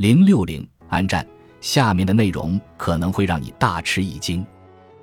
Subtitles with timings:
[0.00, 1.26] 零六零安战，
[1.60, 4.42] 下面的内容可能会让你大吃一惊。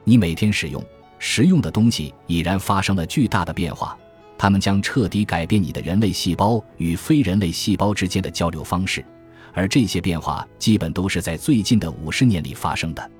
[0.03, 0.83] 你每天使用、
[1.19, 3.95] 食用的东西已然发生了巨大的变化，
[4.39, 9.05] 它们将彻底改变你的人类细胞与非人类细胞之间的交流方式，
[9.53, 13.11] 而这些变化基本都是在最近的五十年里发生的。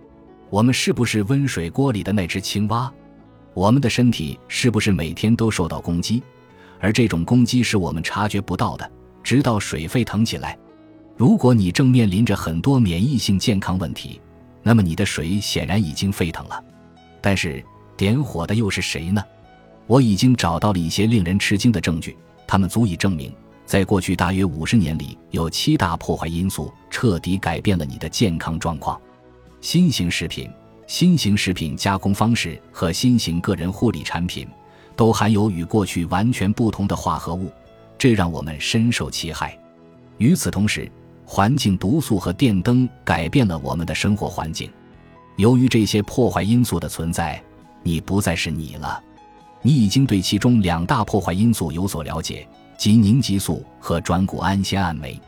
[0.50, 2.92] 我们是不是温水锅里的那只青蛙？
[3.54, 6.24] 我们的身体是不是每天都受到攻击？
[6.80, 8.92] 而这种攻击是我们察觉不到的，
[9.22, 10.58] 直到水沸腾起来。
[11.18, 14.22] 如果你正面临着很多免疫性健康问题，
[14.62, 16.64] 那么你的水显然已经沸腾了。
[17.20, 17.64] 但是
[17.98, 19.24] 点火的又是谁呢？
[19.88, 23.34] 我已经找到了一些令人吃惊的证据，它们足以证明，
[23.66, 29.02] 在过去大约五十年里，有七大破坏因素彻底改变了你的健康状况：
[29.60, 30.48] 新型食品。
[30.86, 34.48] 新型食品加工方式和新型个人护理产品
[34.96, 37.52] 都含有与过去完全不同的化合物，
[37.98, 39.60] 这让我们深受其害。
[40.18, 40.90] 与此同时，
[41.30, 44.72] 环境毒素和电灯改变了我们的生活环境。
[45.36, 47.44] 由于这些破坏因素的存在，
[47.84, 49.04] 你不再是你了。
[49.62, 55.20] 你已经对其中两大破坏因素有所了解，即凝集素和转谷氨酰胺酶。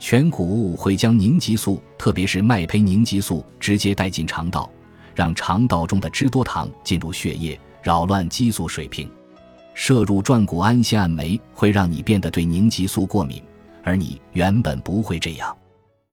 [0.00, 4.68] 全谷物会将凝集素，特别是麦胚凝集素，直接带进肠道。
[5.14, 9.08] 让肠道中的脂多糖进入血液，扰乱激素水平。
[9.74, 13.40] 摄入转谷氨酰胺酶会让你变得对凝集素过敏，
[13.86, 15.56] 而你原本不会这样。